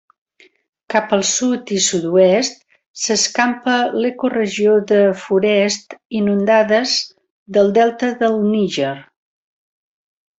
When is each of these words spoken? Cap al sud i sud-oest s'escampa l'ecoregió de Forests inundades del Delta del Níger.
Cap 0.91 1.11
al 1.15 1.23
sud 1.31 1.73
i 1.73 1.81
sud-oest 1.87 2.57
s'escampa 3.01 3.75
l'ecoregió 4.05 4.77
de 4.93 5.01
Forests 5.27 5.99
inundades 6.23 6.95
del 7.59 7.71
Delta 7.81 8.11
del 8.25 8.39
Níger. 8.51 8.95